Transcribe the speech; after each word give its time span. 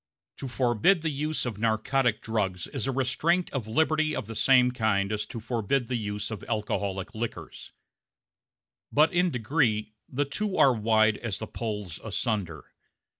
To 0.37 0.47
forbid 0.47 1.03
the 1.03 1.11
use 1.11 1.45
of 1.45 1.59
narcotic 1.59 2.23
drugs 2.23 2.65
is 2.65 2.87
a 2.87 2.91
restraint 2.91 3.51
of 3.51 3.67
liberty 3.67 4.15
of 4.15 4.25
the 4.25 4.33
same 4.35 4.71
kind 4.71 5.11
as 5.11 5.27
to 5.27 5.39
forbid 5.39 5.89
the 5.89 5.95
use 5.95 6.31
of 6.31 6.43
alcoholic 6.45 7.13
liquors; 7.13 7.71
but 8.91 9.13
in 9.13 9.29
degree 9.29 9.93
the 10.09 10.25
two 10.25 10.57
are 10.57 10.73
wide 10.73 11.17
as 11.17 11.37
the 11.37 11.45
poles 11.45 11.99
asunder. 12.03 12.65